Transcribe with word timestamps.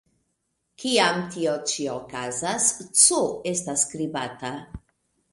Kiam 0.83 1.17
tio 1.33 1.51
ĉi 1.71 1.83
okazas, 1.95 2.69
"ts" 2.85 3.11
estas 3.51 3.83
skribata. 3.85 4.51